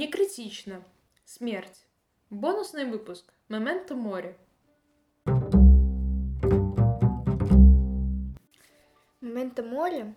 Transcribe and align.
Не 0.00 0.06
критично. 0.06 0.82
Смерть. 1.26 1.84
Бонусный 2.30 2.86
выпуск. 2.86 3.34
Моменто 3.50 3.94
море. 3.94 4.34
Моменто 9.20 9.62
море, 9.62 10.14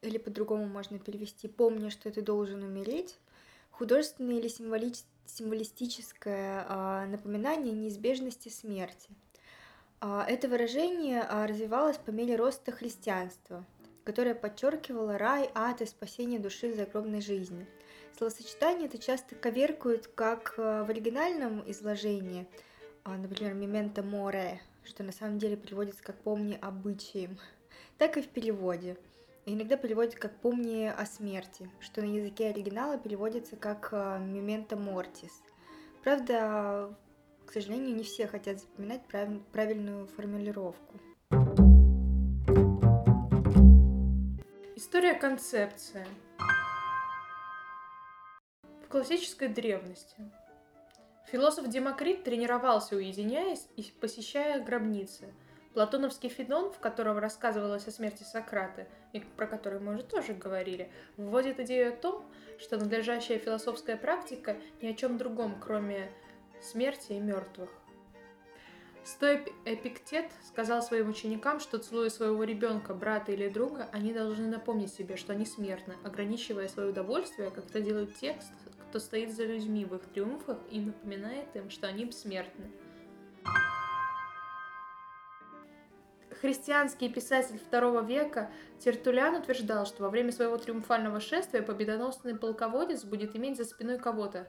или 0.00 0.16
по-другому 0.16 0.64
можно 0.64 0.98
перевести 0.98 1.46
«помни, 1.46 1.90
что 1.90 2.10
ты 2.10 2.22
должен 2.22 2.62
умереть», 2.62 3.18
художественное 3.70 4.38
или 4.38 4.48
символи... 4.48 4.94
символистическое 5.26 6.64
а, 6.66 7.04
напоминание 7.04 7.74
неизбежности 7.74 8.48
смерти. 8.48 9.10
А, 10.00 10.24
это 10.26 10.48
выражение 10.48 11.20
а, 11.20 11.46
развивалось 11.46 11.98
по 11.98 12.08
мере 12.08 12.36
роста 12.36 12.72
христианства, 12.72 13.66
которое 14.04 14.34
подчеркивало 14.34 15.18
рай, 15.18 15.50
ад 15.54 15.82
и 15.82 15.84
спасение 15.84 16.40
души 16.40 16.72
в 16.72 16.76
загробной 16.76 17.20
жизни. 17.20 17.66
Словосочетание 18.16 18.86
это 18.86 18.98
часто 18.98 19.34
коверкуют 19.34 20.06
как 20.06 20.54
а, 20.58 20.84
в 20.84 20.90
оригинальном 20.90 21.62
изложении, 21.70 22.46
например, 23.04 23.54
«мементо 23.54 24.02
море», 24.02 24.60
что 24.84 25.02
на 25.02 25.12
самом 25.12 25.38
деле 25.38 25.56
переводится 25.56 26.02
как 26.02 26.16
«помни 26.16 26.58
обычаем», 26.60 27.38
так 27.98 28.16
и 28.16 28.22
в 28.22 28.28
переводе. 28.28 28.96
иногда 29.46 29.76
переводят 29.76 30.16
как 30.16 30.36
«помни 30.40 30.84
о 30.84 31.06
смерти», 31.06 31.70
что 31.80 32.02
на 32.02 32.06
языке 32.06 32.48
оригинала 32.48 32.98
переводится 32.98 33.56
как 33.56 33.92
«мементо 33.92 34.76
мортис». 34.76 35.32
Правда, 36.04 36.94
к 37.46 37.52
сожалению, 37.52 37.94
не 37.94 38.02
все 38.02 38.26
хотят 38.26 38.60
запоминать 38.60 39.02
прав... 39.06 39.28
правильную 39.52 40.06
формулировку. 40.06 41.00
История 44.74 45.14
концепция. 45.14 46.06
Классической 48.92 49.48
древности 49.48 50.16
философ 51.30 51.66
Демокрит 51.66 52.24
тренировался, 52.24 52.94
уединяясь 52.96 53.66
и 53.74 53.90
посещая 53.98 54.62
гробницы. 54.62 55.32
Платоновский 55.72 56.28
Федон, 56.28 56.70
в 56.70 56.78
котором 56.78 57.16
рассказывалось 57.16 57.88
о 57.88 57.90
смерти 57.90 58.22
Сократа, 58.22 58.86
и 59.14 59.20
про 59.20 59.46
который 59.46 59.80
мы 59.80 59.94
уже 59.94 60.02
тоже 60.02 60.34
говорили, 60.34 60.92
вводит 61.16 61.58
идею 61.60 61.94
о 61.94 61.96
том, 61.96 62.22
что 62.58 62.76
надлежащая 62.76 63.38
философская 63.38 63.96
практика 63.96 64.58
ни 64.82 64.88
о 64.88 64.94
чем 64.94 65.16
другом, 65.16 65.58
кроме 65.58 66.12
смерти 66.60 67.12
и 67.12 67.18
мертвых. 67.18 67.70
Стоя 69.04 69.44
Эпиктет 69.64 70.30
сказал 70.46 70.80
своим 70.80 71.08
ученикам, 71.08 71.58
что 71.58 71.78
целуя 71.78 72.08
своего 72.08 72.44
ребенка, 72.44 72.94
брата 72.94 73.32
или 73.32 73.48
друга, 73.48 73.88
они 73.90 74.12
должны 74.12 74.48
напомнить 74.48 74.92
себе, 74.92 75.16
что 75.16 75.32
они 75.32 75.44
смертны, 75.44 75.96
ограничивая 76.04 76.68
свое 76.68 76.90
удовольствие, 76.90 77.50
как 77.50 77.66
это 77.66 77.80
делают 77.80 78.14
те, 78.16 78.36
кто 78.92 78.98
стоит 78.98 79.34
за 79.34 79.46
людьми 79.46 79.86
в 79.86 79.94
их 79.94 80.02
триумфах 80.02 80.58
и 80.70 80.78
напоминает 80.78 81.56
им, 81.56 81.70
что 81.70 81.86
они 81.86 82.04
бессмертны. 82.04 82.70
Христианский 86.42 87.08
писатель 87.08 87.58
II 87.70 88.06
века 88.06 88.50
Тертулян 88.80 89.34
утверждал, 89.36 89.86
что 89.86 90.02
во 90.02 90.10
время 90.10 90.30
своего 90.30 90.58
триумфального 90.58 91.20
шествия 91.20 91.62
победоносный 91.62 92.36
полководец 92.36 93.04
будет 93.04 93.34
иметь 93.34 93.56
за 93.56 93.64
спиной 93.64 93.98
кого-то, 93.98 94.46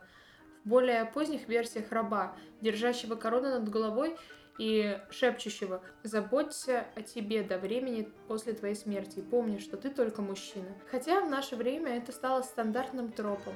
в 0.66 0.67
более 0.67 1.05
поздних 1.05 1.47
версиях 1.47 1.94
раба, 1.94 2.35
держащего 2.59 3.16
корону 3.16 3.50
над 3.52 3.69
головой 3.69 4.17
и 4.59 5.00
шепчущего 5.09 5.81
«Заботься 6.03 6.88
о 6.95 7.02
тебе 7.02 7.44
до 7.44 7.57
времени 7.57 8.09
после 8.28 8.52
твоей 8.52 8.75
смерти 8.75 9.19
и 9.19 9.22
помни, 9.22 9.59
что 9.59 9.78
ты 9.78 9.89
только 9.89 10.22
мужчина». 10.22 10.67
Хотя 10.91 11.22
в 11.22 11.30
наше 11.30 11.55
время 11.55 11.95
это 11.95 12.11
стало 12.11 12.41
стандартным 12.41 13.13
тропом. 13.13 13.53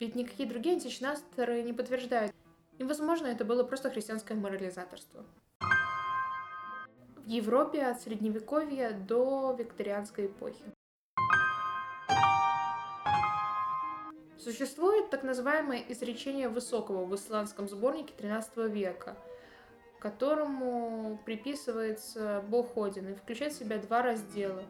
Ведь 0.00 0.14
никакие 0.14 0.48
другие 0.48 0.74
античные 0.74 1.16
не 1.62 1.72
подтверждают. 1.72 2.34
И, 2.78 2.84
возможно, 2.84 3.28
это 3.28 3.44
было 3.44 3.62
просто 3.62 3.90
христианское 3.90 4.34
морализаторство. 4.34 5.24
В 7.16 7.26
Европе 7.26 7.84
от 7.84 8.00
средневековья 8.02 8.92
до 8.92 9.54
викторианской 9.58 10.26
эпохи. 10.26 10.64
Существует 14.38 15.08
так 15.08 15.22
называемое 15.22 15.82
изречение 15.88 16.50
Высокого 16.50 17.06
в 17.06 17.14
исландском 17.14 17.66
сборнике 17.66 18.12
XIII 18.18 18.68
века, 18.68 19.16
которому 20.00 21.18
приписывается 21.24 22.44
Бог 22.48 22.76
Один 22.76 23.08
и 23.08 23.14
включает 23.14 23.54
в 23.54 23.58
себя 23.58 23.78
два 23.78 24.02
раздела. 24.02 24.64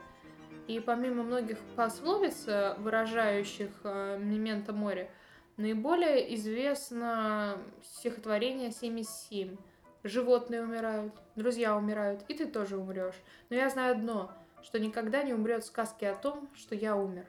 И 0.66 0.80
помимо 0.80 1.22
многих 1.22 1.58
пословиц, 1.76 2.46
выражающих 2.78 3.70
э, 3.84 4.18
мемента 4.18 4.72
моря, 4.72 5.10
наиболее 5.56 6.34
известно 6.34 7.58
стихотворение 7.82 8.70
77. 8.70 9.56
Животные 10.04 10.62
умирают, 10.62 11.12
друзья 11.36 11.76
умирают, 11.76 12.24
и 12.28 12.34
ты 12.34 12.46
тоже 12.46 12.76
умрешь. 12.76 13.20
Но 13.50 13.56
я 13.56 13.68
знаю 13.68 13.92
одно, 13.92 14.32
что 14.62 14.78
никогда 14.78 15.22
не 15.22 15.34
умрет 15.34 15.64
сказки 15.64 16.04
о 16.04 16.14
том, 16.14 16.48
что 16.54 16.74
я 16.74 16.96
умер. 16.96 17.26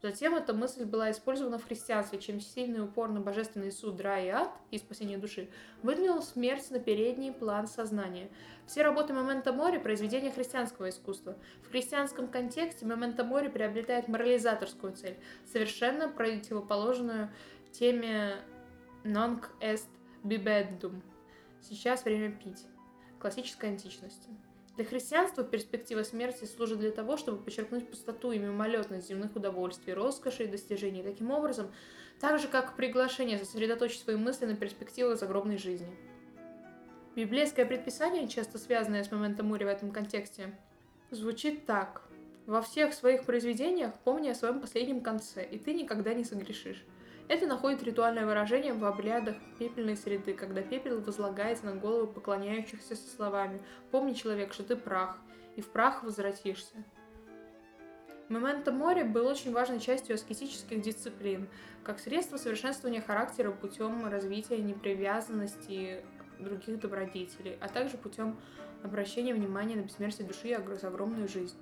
Затем 0.00 0.36
эта 0.36 0.54
мысль 0.54 0.84
была 0.84 1.10
использована 1.10 1.58
в 1.58 1.66
христианстве, 1.66 2.20
чем 2.20 2.40
сильный 2.40 2.84
упор 2.84 3.08
на 3.08 3.20
божественный 3.20 3.72
суд, 3.72 4.00
рай 4.00 4.26
и 4.26 4.28
ад 4.28 4.50
и 4.70 4.78
спасение 4.78 5.18
души 5.18 5.48
выдвинул 5.82 6.22
смерть 6.22 6.70
на 6.70 6.78
передний 6.78 7.32
план 7.32 7.66
сознания. 7.66 8.30
Все 8.66 8.82
работы 8.82 9.12
Момента 9.12 9.52
Мори– 9.52 9.78
произведения 9.80 10.30
христианского 10.30 10.90
искусства. 10.90 11.36
В 11.64 11.70
христианском 11.70 12.28
контексте 12.28 12.86
Момента 12.86 13.24
Мори 13.24 13.48
приобретает 13.48 14.06
морализаторскую 14.06 14.92
цель, 14.92 15.18
совершенно 15.44 16.08
противоположную 16.08 17.30
теме 17.72 18.36
«nunc 19.02 19.46
est 19.60 19.88
bibendum»– 20.22 21.02
«сейчас 21.62 22.04
время 22.04 22.30
пить» 22.30 22.66
классической 23.18 23.70
античности. 23.70 24.28
Для 24.78 24.84
христианства 24.84 25.42
перспектива 25.42 26.04
смерти 26.04 26.44
служит 26.44 26.78
для 26.78 26.92
того, 26.92 27.16
чтобы 27.16 27.42
подчеркнуть 27.42 27.90
пустоту 27.90 28.30
и 28.30 28.38
мимолетность 28.38 29.08
земных 29.08 29.34
удовольствий, 29.34 29.92
роскоши 29.92 30.44
и 30.44 30.46
достижений. 30.46 31.02
Таким 31.02 31.32
образом, 31.32 31.72
так 32.20 32.38
же, 32.38 32.46
как 32.46 32.76
приглашение 32.76 33.38
сосредоточить 33.38 34.02
свои 34.02 34.14
мысли 34.14 34.46
на 34.46 34.54
перспективах 34.54 35.18
загробной 35.18 35.58
жизни. 35.58 35.90
Библейское 37.16 37.66
предписание, 37.66 38.28
часто 38.28 38.58
связанное 38.58 39.02
с 39.02 39.10
моментом 39.10 39.48
моря 39.48 39.66
в 39.66 39.70
этом 39.70 39.90
контексте, 39.90 40.56
звучит 41.10 41.66
так. 41.66 42.02
«Во 42.46 42.62
всех 42.62 42.94
своих 42.94 43.24
произведениях 43.24 43.98
помни 44.04 44.28
о 44.28 44.34
своем 44.36 44.60
последнем 44.60 45.00
конце, 45.00 45.44
и 45.44 45.58
ты 45.58 45.74
никогда 45.74 46.14
не 46.14 46.22
согрешишь». 46.22 46.84
Это 47.28 47.46
находит 47.46 47.82
ритуальное 47.82 48.24
выражение 48.24 48.72
в 48.72 48.82
обрядах 48.86 49.36
пепельной 49.58 49.98
среды, 49.98 50.32
когда 50.32 50.62
пепел 50.62 51.00
возлагается 51.00 51.66
на 51.66 51.74
голову 51.74 52.06
поклоняющихся 52.06 52.96
со 52.96 53.16
словами 53.16 53.60
«Помни, 53.90 54.14
человек, 54.14 54.54
что 54.54 54.64
ты 54.64 54.76
прах, 54.76 55.18
и 55.54 55.60
в 55.60 55.68
прах 55.68 56.02
возвратишься». 56.02 56.74
Моменто 58.30 58.72
море 58.72 59.04
был 59.04 59.26
очень 59.26 59.52
важной 59.52 59.80
частью 59.80 60.14
аскетических 60.14 60.80
дисциплин, 60.80 61.48
как 61.82 61.98
средство 61.98 62.36
совершенствования 62.36 63.00
характера 63.00 63.50
путем 63.50 64.06
развития 64.06 64.58
непривязанности 64.58 66.04
других 66.38 66.80
добродетелей, 66.80 67.56
а 67.60 67.68
также 67.68 67.96
путем 67.98 68.38
обращения 68.82 69.34
внимания 69.34 69.76
на 69.76 69.80
бессмертие 69.82 70.26
души 70.26 70.48
и 70.48 70.52
огромную 70.52 71.28
жизнь. 71.28 71.56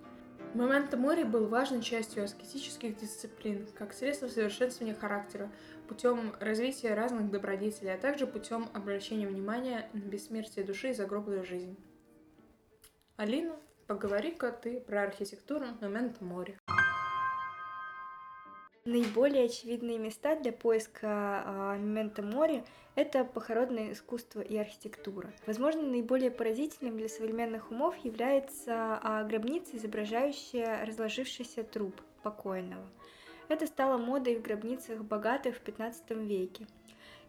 Момент 0.56 0.94
мори 0.96 1.22
был 1.22 1.48
важной 1.48 1.82
частью 1.82 2.24
аскетических 2.24 2.96
дисциплин, 2.96 3.68
как 3.74 3.92
средство 3.92 4.26
совершенствования 4.26 4.94
характера, 4.94 5.50
путем 5.86 6.32
развития 6.40 6.94
разных 6.94 7.30
добродетелей, 7.30 7.92
а 7.92 7.98
также 7.98 8.26
путем 8.26 8.70
обращения 8.72 9.26
внимания 9.26 9.90
на 9.92 9.98
бессмертие 9.98 10.64
души 10.64 10.92
и 10.92 10.94
загробную 10.94 11.44
жизнь. 11.44 11.76
Алина, 13.16 13.54
поговори-ка 13.86 14.50
ты 14.50 14.80
про 14.80 15.02
архитектуру 15.02 15.66
момента 15.82 16.24
моря. 16.24 16.56
Наиболее 18.86 19.46
очевидные 19.46 19.98
места 19.98 20.36
для 20.36 20.52
поиска 20.52 21.08
а, 21.44 21.72
момента 21.72 22.22
моря– 22.22 22.64
это 22.94 23.24
похоронное 23.24 23.90
искусство 23.90 24.40
и 24.40 24.56
архитектура. 24.56 25.32
Возможно, 25.44 25.82
наиболее 25.82 26.30
поразительным 26.30 26.96
для 26.96 27.08
современных 27.08 27.72
умов 27.72 27.96
является 28.04 29.00
а, 29.02 29.24
гробница, 29.24 29.76
изображающая 29.76 30.86
разложившийся 30.86 31.64
труп 31.64 32.00
покойного. 32.22 32.86
Это 33.48 33.66
стало 33.66 33.98
модой 33.98 34.36
в 34.36 34.42
гробницах 34.42 35.02
богатых 35.02 35.56
в 35.56 35.60
15 35.62 36.10
веке. 36.10 36.68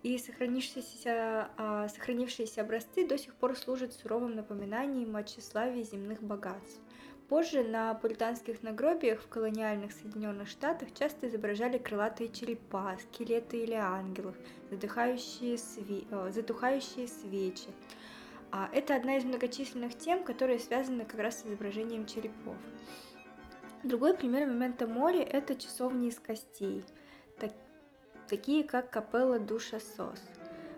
И 0.04 0.20
сохранившиеся, 0.20 1.50
а, 1.58 1.88
сохранившиеся 1.88 2.62
образцы 2.62 3.08
до 3.08 3.18
сих 3.18 3.34
пор 3.34 3.58
служат 3.58 3.94
суровым 3.94 4.36
напоминанием 4.36 5.16
о 5.16 5.24
тщеславии 5.24 5.82
земных 5.82 6.22
богатств. 6.22 6.80
Позже 7.30 7.62
на 7.62 7.94
пуританских 7.94 8.64
нагробиях 8.64 9.22
в 9.22 9.28
колониальных 9.28 9.92
Соединенных 9.92 10.48
Штатах 10.48 10.94
часто 10.94 11.28
изображали 11.28 11.78
крылатые 11.78 12.30
черепа, 12.30 12.98
скелеты 13.02 13.64
или 13.64 13.74
ангелов, 13.74 14.36
задыхающие 14.72 15.58
све... 15.58 16.06
Э, 16.10 16.32
затухающие 16.32 17.06
свечи. 17.08 17.68
А 18.50 18.70
это 18.72 18.96
одна 18.96 19.18
из 19.18 19.26
многочисленных 19.26 19.98
тем, 19.98 20.24
которые 20.24 20.58
связаны 20.58 21.04
как 21.04 21.20
раз 21.20 21.42
с 21.42 21.46
изображением 21.46 22.06
черепов. 22.06 22.56
Другой 23.84 24.14
пример 24.16 24.48
момента 24.48 24.88
моли– 24.88 25.20
это 25.22 25.56
часовни 25.56 26.08
из 26.08 26.20
костей. 26.20 26.86
Так... 27.40 27.52
такие 28.30 28.64
как 28.64 28.90
капелла 28.90 29.38
Душа 29.38 29.82
Сос 29.82 30.24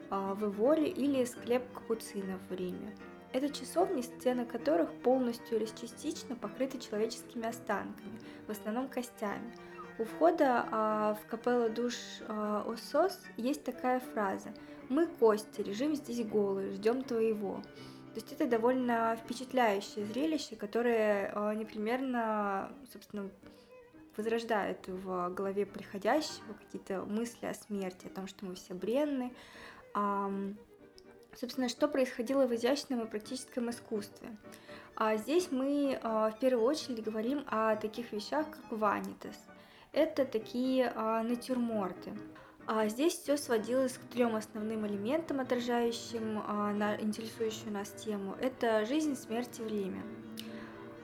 а, 0.09 0.33
в 0.33 0.45
Иволе 0.45 0.89
или 0.89 1.23
склеп 1.25 1.71
Капуцинов 1.73 2.41
в 2.49 2.55
Риме. 2.55 2.95
Это 3.31 3.49
часовни, 3.49 4.01
стены 4.01 4.45
которых 4.45 4.91
полностью 5.01 5.57
или 5.57 5.65
частично 5.65 6.35
покрыты 6.35 6.79
человеческими 6.79 7.47
останками, 7.47 8.19
в 8.47 8.51
основном 8.51 8.87
костями. 8.87 9.53
У 9.99 10.05
входа 10.05 10.65
а, 10.71 11.15
в 11.15 11.29
капеллу 11.29 11.69
душ 11.69 11.93
а, 12.27 12.65
Осос 12.67 13.19
есть 13.37 13.63
такая 13.63 13.99
фраза 13.99 14.53
«Мы 14.87 15.05
кости, 15.05 15.61
лежим 15.61 15.95
здесь 15.95 16.25
голые, 16.25 16.71
ждем 16.71 17.03
твоего». 17.03 17.61
То 18.13 18.15
есть 18.15 18.31
это 18.31 18.47
довольно 18.47 19.15
впечатляющее 19.23 20.05
зрелище, 20.05 20.55
которое 20.55 21.31
а, 21.35 21.53
непримерно, 21.53 22.71
собственно, 22.91 23.29
возрождает 24.17 24.87
в 24.87 25.29
голове 25.29 25.65
приходящего 25.65 26.53
какие-то 26.53 27.01
мысли 27.05 27.45
о 27.45 27.53
смерти, 27.53 28.07
о 28.07 28.15
том, 28.15 28.27
что 28.27 28.45
мы 28.45 28.55
все 28.55 28.73
бренны, 28.73 29.33
Собственно, 31.35 31.69
что 31.69 31.87
происходило 31.87 32.45
в 32.45 32.55
изящном 32.55 33.01
и 33.01 33.07
практическом 33.07 33.69
искусстве? 33.69 34.29
А 34.95 35.15
здесь 35.15 35.49
мы 35.49 35.97
а, 36.03 36.29
в 36.29 36.39
первую 36.39 36.67
очередь 36.67 37.01
говорим 37.01 37.45
о 37.47 37.77
таких 37.77 38.11
вещах, 38.11 38.45
как 38.49 38.77
ванитас. 38.77 39.37
Это 39.93 40.25
такие 40.25 40.91
а, 40.93 41.23
натюрморты. 41.23 42.11
А 42.67 42.87
здесь 42.89 43.13
все 43.13 43.37
сводилось 43.37 43.93
к 43.93 44.01
трем 44.09 44.35
основным 44.35 44.85
элементам, 44.85 45.39
отражающим 45.39 46.43
а, 46.45 46.73
на 46.73 46.99
интересующую 46.99 47.71
нас 47.71 47.89
тему. 47.91 48.35
Это 48.41 48.85
жизнь, 48.85 49.15
смерть 49.15 49.59
и 49.59 49.61
время. 49.61 50.03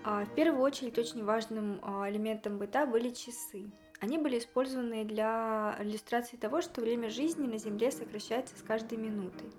В 0.04 0.36
первую 0.36 0.62
очередь 0.62 1.00
очень 1.00 1.24
важным 1.24 1.80
элементом 2.08 2.60
быта 2.60 2.86
были 2.86 3.10
часы. 3.10 3.72
Они 4.02 4.20
были 4.20 4.38
использованы 4.38 5.04
для 5.04 5.76
иллюстрации 5.80 6.38
того, 6.38 6.62
что 6.62 6.82
время 6.82 7.10
жизни 7.10 7.48
на 7.48 7.58
Земле 7.58 7.92
сокращается 7.92 8.56
с 8.56 8.62
каждой 8.62 9.00
минутой. 9.00 9.50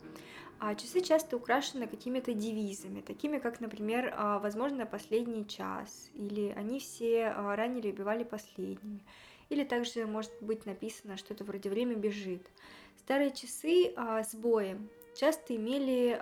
А 0.59 0.75
часы 0.75 1.03
часто 1.03 1.37
украшены 1.37 1.87
какими-то 1.87 2.33
девизами, 2.33 3.03
такими 3.03 3.39
как, 3.39 3.61
например, 3.61 4.15
а, 4.17 4.39
«возможно, 4.39 4.87
последний 4.87 5.47
час» 5.47 6.11
или 6.15 6.49
«они 6.57 6.79
все 6.81 7.27
а, 7.27 7.55
ранили 7.57 7.89
и 7.89 7.93
убивали 7.93 8.25
последними». 8.25 9.05
Или 9.51 9.65
также 9.65 10.07
может 10.07 10.33
быть 10.41 10.65
написано 10.65 11.19
что-то 11.19 11.45
вроде 11.45 11.69
«время 11.69 11.95
бежит». 11.95 12.51
Старые 12.97 13.33
часы 13.33 13.93
а, 13.97 14.23
с 14.23 14.35
боем 14.35 14.89
часто 15.15 15.55
имели 15.57 16.21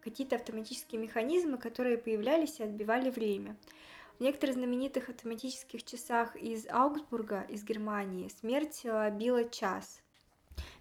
какие-то 0.00 0.36
автоматические 0.36 1.00
механизмы, 1.00 1.58
которые 1.58 1.98
появлялись 1.98 2.60
и 2.60 2.64
отбивали 2.64 3.10
время. 3.10 3.56
В 4.18 4.22
некоторых 4.22 4.54
знаменитых 4.56 5.08
автоматических 5.08 5.84
часах 5.84 6.36
из 6.36 6.66
Аугсбурга, 6.68 7.42
из 7.48 7.64
Германии, 7.64 8.28
смерть 8.28 8.84
била 8.84 9.44
час– 9.48 10.02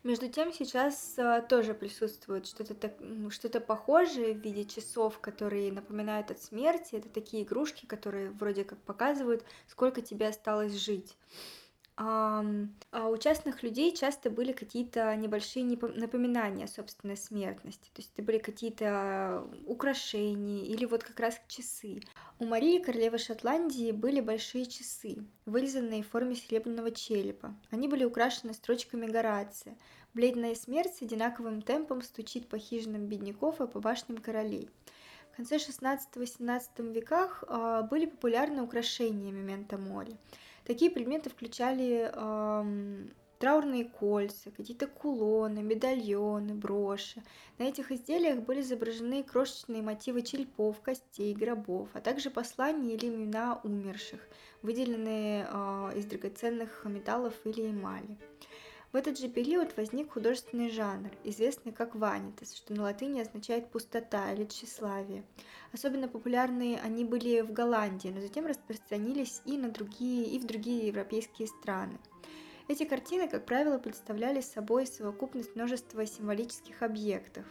между 0.08 0.30
тем 0.30 0.54
сейчас 0.54 1.16
э, 1.18 1.46
тоже 1.48 1.74
присутствует 1.74 2.48
что-то 2.48 2.74
так, 2.74 2.94
что-то 3.30 3.60
похожее 3.60 4.34
в 4.34 4.38
виде 4.38 4.66
часов, 4.66 5.20
которые 5.20 5.72
напоминают 5.72 6.32
от 6.32 6.42
смерти. 6.42 6.96
Это 6.96 7.10
такие 7.10 7.44
игрушки, 7.44 7.86
которые 7.86 8.32
вроде 8.32 8.64
как 8.64 8.80
показывают, 8.80 9.44
сколько 9.68 10.02
тебе 10.02 10.30
осталось 10.30 10.74
жить. 10.74 11.18
А 12.00 12.44
у 12.94 13.18
частных 13.18 13.64
людей 13.64 13.96
часто 13.96 14.30
были 14.30 14.52
какие-то 14.52 15.16
небольшие 15.16 15.66
напоминания 15.66 16.66
о 16.66 16.68
собственной 16.68 17.18
смертности. 17.18 17.90
То 17.92 18.02
есть 18.02 18.12
это 18.14 18.22
были 18.22 18.38
какие-то 18.38 19.48
украшения 19.66 20.64
или 20.64 20.86
вот 20.86 21.04
как 21.04 21.20
раз 21.20 21.42
часы. 21.48 22.02
У 22.40 22.46
Марии, 22.46 22.78
королевы 22.78 23.18
Шотландии, 23.18 23.92
были 23.92 24.22
большие 24.22 24.68
часы, 24.68 25.26
вырезанные 25.48 26.04
в 26.04 26.10
форме 26.10 26.36
серебряного 26.36 26.92
черепа. 26.92 27.56
Они 27.72 27.88
были 27.88 28.04
украшены 28.04 28.54
строчками 28.54 29.08
Горация. 29.08 29.76
Бледная 30.14 30.54
смерть 30.54 30.94
с 30.94 31.02
одинаковым 31.02 31.64
темпом 31.64 32.04
стучит 32.04 32.48
по 32.48 32.60
хижинам 32.60 33.08
бедняков 33.08 33.60
и 33.60 33.66
по 33.66 33.80
башням 33.80 34.20
королей. 34.20 34.70
В 35.32 35.36
конце 35.36 35.56
16-18 35.56 36.94
веках 36.94 37.44
а, 37.48 37.82
были 37.82 38.06
популярны 38.06 38.62
украшения 38.62 39.32
мемента 39.32 39.80
мори. 39.80 40.16
Такие 40.64 40.92
предметы 40.92 41.32
включали 41.32 42.12
траурные 43.40 43.86
кольца, 43.86 44.52
какие-то 44.52 44.88
кулоны, 44.88 45.62
медальоны, 45.62 46.54
броши. 46.54 47.24
На 47.58 47.64
этих 47.64 47.92
изделиях 47.92 48.40
были 48.40 48.62
изображены 48.62 49.24
крошечные 49.24 49.82
мотивы 49.82 50.22
черепов, 50.22 50.80
костей, 50.82 51.34
гробов, 51.34 51.90
а 51.94 52.02
также 52.02 52.30
послания 52.30 52.96
или 52.96 53.08
имена 53.08 53.60
умерших, 53.64 54.22
выделенные 54.62 55.48
э, 55.50 55.92
из 55.96 56.06
драгоценных 56.06 56.86
металлов 56.86 57.34
или 57.46 57.70
эмали. 57.70 58.18
В 58.94 58.96
этот 58.96 59.20
же 59.20 59.28
период 59.28 59.76
возник 59.76 60.14
художественный 60.14 60.70
жанр, 60.70 61.12
известный 61.26 61.74
как 61.74 61.94
ванитас, 61.94 62.56
что 62.56 62.74
на 62.74 62.84
латыни 62.84 63.20
означает 63.20 63.70
пустота 63.70 64.32
или 64.32 64.46
тщеславие. 64.46 65.26
Особенно 65.74 66.08
популярны 66.08 66.80
они 66.82 67.04
были 67.04 67.42
в 67.42 67.52
Голландии, 67.52 68.08
но 68.08 68.22
затем 68.22 68.46
распространились 68.46 69.42
и 69.46 69.58
на 69.58 69.70
другие, 69.70 70.26
и 70.28 70.40
в 70.40 70.46
другие 70.46 70.88
европейские 70.88 71.50
страны. 71.50 72.00
Эти 72.68 72.84
картины, 72.84 73.30
как 73.30 73.46
правило, 73.46 73.78
представляли 73.78 74.42
собой 74.42 74.86
совокупность 74.86 75.56
множества 75.56 76.06
символических 76.06 76.82
объектов, 76.82 77.46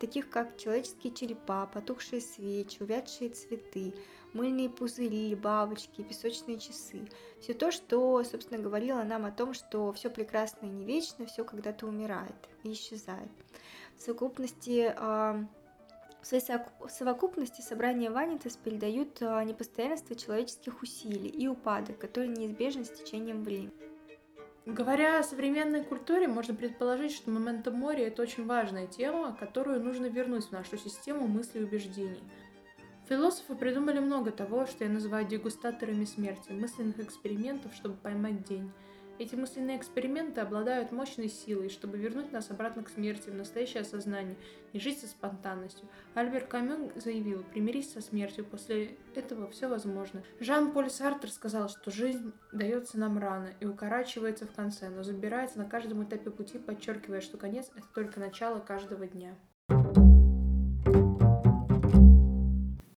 таких 0.00 0.28
как 0.30 0.56
человеческие 0.56 1.12
черепа, 1.12 1.66
потухшие 1.66 2.20
свечи, 2.20 2.82
увядшие 2.82 3.30
цветы, 3.30 3.94
мыльные 4.32 4.68
пузыри, 4.68 5.32
бабочки, 5.36 6.02
песочные 6.02 6.58
часы. 6.58 7.08
Все 7.40 7.54
то, 7.54 7.70
что, 7.70 8.24
собственно, 8.24 8.60
говорило 8.60 9.04
нам 9.04 9.26
о 9.26 9.30
том, 9.30 9.54
что 9.54 9.92
все 9.92 10.10
прекрасное 10.10 10.68
не 10.68 10.84
вечно, 10.84 11.26
все 11.26 11.44
когда-то 11.44 11.86
умирает 11.86 12.34
и 12.64 12.72
исчезает. 12.72 13.30
В 13.96 14.02
совокупности 14.02 14.92
а, 14.96 15.46
в 16.20 16.26
своей 16.26 16.42
совокупности 16.88 17.60
собрания 17.60 18.10
Ванитас 18.10 18.56
передают 18.56 19.22
а, 19.22 19.44
непостоянство 19.44 20.16
человеческих 20.16 20.82
усилий 20.82 21.28
и 21.28 21.46
упадок, 21.46 21.98
который 21.98 22.28
неизбежен 22.28 22.84
с 22.84 22.90
течением 22.90 23.44
времени. 23.44 23.70
Говоря 24.68 25.18
о 25.18 25.22
современной 25.22 25.82
культуре, 25.82 26.28
можно 26.28 26.54
предположить, 26.54 27.12
что 27.12 27.30
моментом 27.30 27.74
моря– 27.74 28.06
это 28.08 28.22
очень 28.22 28.46
важная 28.46 28.86
тема, 28.86 29.34
которую 29.34 29.82
нужно 29.82 30.06
вернуть 30.06 30.44
в 30.44 30.52
нашу 30.52 30.76
систему 30.76 31.26
мыслей 31.26 31.62
и 31.62 31.64
убеждений– 31.64 32.22
Философы 33.08 33.54
придумали 33.54 34.00
много 34.00 34.30
того, 34.30 34.66
что 34.66 34.84
я 34.84 34.90
называю 34.90 35.26
дегустаторами 35.26 36.04
смерти, 36.04 36.52
мысленных 36.52 37.00
экспериментов, 37.00 37.72
чтобы 37.72 37.94
поймать 37.94 38.44
день. 38.44 38.70
Эти 39.18 39.34
мысленные 39.34 39.76
эксперименты 39.76 40.40
обладают 40.40 40.92
мощной 40.92 41.28
силой, 41.28 41.70
чтобы 41.70 41.98
вернуть 41.98 42.30
нас 42.30 42.52
обратно 42.52 42.84
к 42.84 42.88
смерти, 42.88 43.30
в 43.30 43.34
настоящее 43.34 43.82
сознание 43.82 44.36
и 44.72 44.78
жить 44.78 45.00
со 45.00 45.08
спонтанностью. 45.08 45.88
Альбер 46.14 46.46
Камю 46.46 46.92
заявил, 46.94 47.42
примирись 47.42 47.92
со 47.92 48.00
смертью, 48.00 48.44
после 48.44 48.96
этого 49.16 49.50
все 49.50 49.68
возможно. 49.68 50.22
Жан-Поль 50.38 50.88
Сартер 50.88 51.30
сказал, 51.30 51.68
что 51.68 51.90
жизнь 51.90 52.32
дается 52.52 52.96
нам 52.96 53.18
рано 53.18 53.50
и 53.58 53.66
укорачивается 53.66 54.46
в 54.46 54.52
конце, 54.52 54.88
но 54.88 55.02
забирается 55.02 55.58
на 55.58 55.64
каждом 55.64 56.04
этапе 56.04 56.30
пути, 56.30 56.58
подчеркивая, 56.58 57.20
что 57.20 57.38
конец– 57.38 57.70
это 57.74 57.86
только 57.92 58.20
начало 58.20 58.60
каждого 58.60 59.08
дня. 59.08 59.34